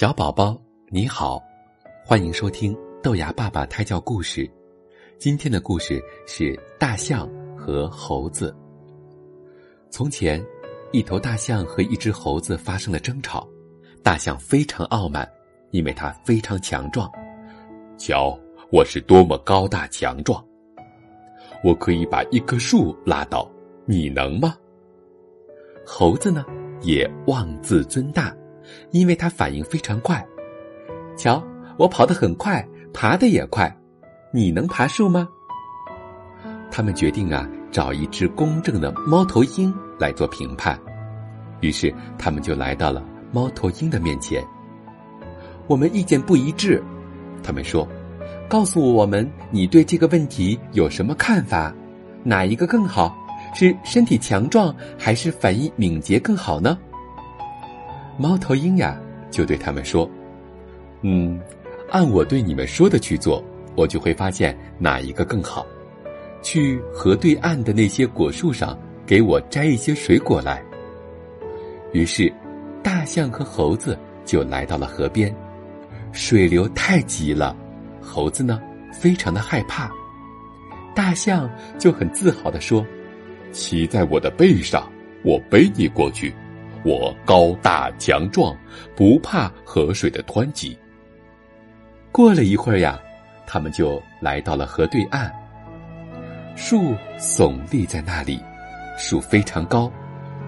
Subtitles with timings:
[0.00, 1.38] 小宝宝你好，
[2.02, 4.50] 欢迎收听豆芽爸爸胎教故事。
[5.18, 8.56] 今天的故事是大象和猴子。
[9.90, 10.42] 从前，
[10.90, 13.46] 一头大象和一只猴子发生了争吵。
[14.02, 15.30] 大象非常傲慢，
[15.70, 17.06] 因为它非常强壮。
[17.98, 18.34] 瞧，
[18.72, 20.42] 我是多么高大强壮！
[21.62, 23.46] 我可以把一棵树拉倒，
[23.84, 24.56] 你能吗？
[25.84, 26.42] 猴子呢，
[26.80, 28.34] 也妄自尊大。
[28.90, 30.24] 因为它反应非常快，
[31.16, 31.42] 瞧，
[31.76, 33.74] 我跑得很快，爬得也快，
[34.32, 35.28] 你能爬树吗？
[36.70, 40.78] 他们决定啊，找一只公正的猫头鹰来做评判。
[41.60, 44.42] 于是，他们就来到了猫头鹰的面前。
[45.66, 46.82] 我们意见不一致，
[47.42, 47.86] 他们说
[48.48, 51.74] ：“告诉我们，你对这个问题有什么看法？
[52.24, 53.16] 哪一个更好？
[53.54, 56.78] 是身体强壮还是反应敏捷更好呢？”
[58.20, 60.08] 猫头鹰呀，就对他们说
[61.00, 61.40] ：“嗯，
[61.88, 63.42] 按我对你们说的去做，
[63.74, 65.66] 我就会发现哪一个更好。
[66.42, 70.62] 去河对岸的那些果树上，给我摘一些水果来。”
[71.94, 72.30] 于是，
[72.82, 75.34] 大象和猴子就来到了河边。
[76.12, 77.56] 水流太急了，
[78.02, 78.60] 猴子呢
[78.92, 79.90] 非常的害怕。
[80.94, 81.48] 大象
[81.78, 82.84] 就很自豪的说
[83.50, 84.86] ：“骑在我的背上，
[85.24, 86.30] 我背你过去。”
[86.84, 88.56] 我高大强壮，
[88.96, 90.78] 不怕河水的湍急。
[92.10, 92.98] 过了一会儿呀，
[93.46, 95.32] 他们就来到了河对岸。
[96.56, 98.42] 树耸立在那里，
[98.98, 99.90] 树非常高，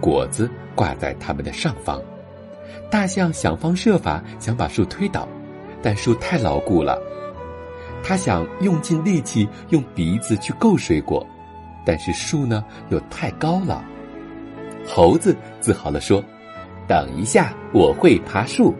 [0.00, 2.00] 果子挂在它们的上方。
[2.90, 5.28] 大象想方设法想把树推倒，
[5.82, 7.00] 但树太牢固了。
[8.02, 11.24] 他想用尽力气用鼻子去够水果，
[11.84, 13.84] 但是树呢又太高了。
[14.86, 16.22] 猴子自豪地说
[16.86, 18.74] ：“等一下，我会爬树。”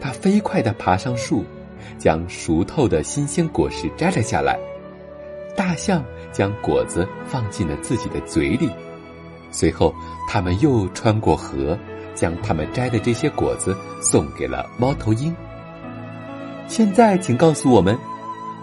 [0.00, 1.44] 他飞快地爬上树，
[1.98, 4.58] 将熟透的新鲜果实摘了下来。
[5.56, 8.68] 大象将果子放进了自己的嘴里。
[9.50, 9.94] 随后，
[10.28, 11.78] 他们又穿过河，
[12.14, 15.34] 将他们摘的这些果子送给了猫头鹰。
[16.66, 17.96] 现在，请告诉我们，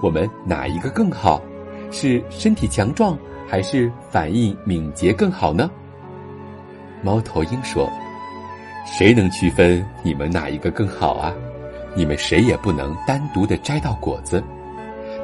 [0.01, 1.41] 我们哪一个更好？
[1.91, 3.17] 是身体强壮，
[3.47, 5.69] 还是反应敏捷更好呢？
[7.03, 7.89] 猫头鹰说
[8.85, 11.33] ：“谁能区分你们哪一个更好啊？
[11.95, 14.43] 你们谁也不能单独的摘到果子，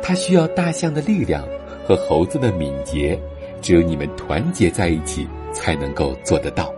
[0.02, 1.44] 它需要大象的力量
[1.88, 3.20] 和猴子的敏捷，
[3.62, 6.74] 只有你们团结在一起才能够做得到。”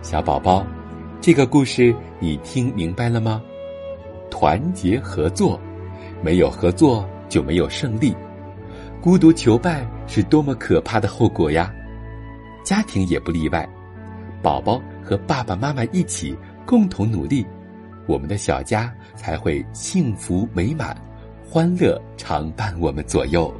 [0.00, 0.64] 小宝宝，
[1.20, 3.42] 这个故事你听明白了吗？
[4.30, 5.60] 团结合作，
[6.22, 8.16] 没有合作就没有胜利，
[9.00, 11.72] 孤独求败是多么可怕的后果呀！
[12.64, 13.68] 家庭也不例外，
[14.42, 17.46] 宝宝和爸爸妈妈一起共同努力，
[18.06, 20.96] 我们的小家才会幸福美满，
[21.44, 23.52] 欢乐常伴我们左右。